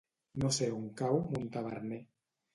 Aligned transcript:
No 0.43 0.49
sé 0.59 0.69
on 0.77 0.87
cau 1.03 1.21
Montaverner. 1.37 2.03